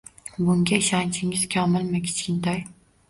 Bunga 0.45 0.79
ishonchingiz 0.83 1.43
komilmi, 1.57 2.03
Kichkintoy 2.07 2.63